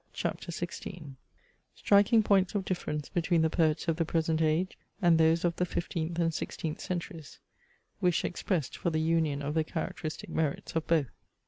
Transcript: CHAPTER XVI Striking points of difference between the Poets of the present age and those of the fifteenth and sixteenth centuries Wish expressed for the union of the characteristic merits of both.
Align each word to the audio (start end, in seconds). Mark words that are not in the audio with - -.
CHAPTER 0.13 0.51
XVI 0.51 1.13
Striking 1.75 2.23
points 2.23 2.55
of 2.55 2.65
difference 2.65 3.07
between 3.09 3.43
the 3.43 3.51
Poets 3.51 3.87
of 3.87 3.97
the 3.97 4.03
present 4.03 4.41
age 4.41 4.75
and 4.99 5.19
those 5.19 5.45
of 5.45 5.55
the 5.57 5.63
fifteenth 5.63 6.17
and 6.17 6.33
sixteenth 6.33 6.81
centuries 6.81 7.37
Wish 8.01 8.25
expressed 8.25 8.75
for 8.75 8.89
the 8.89 8.99
union 8.99 9.43
of 9.43 9.53
the 9.53 9.63
characteristic 9.63 10.31
merits 10.31 10.75
of 10.75 10.87
both. 10.87 11.11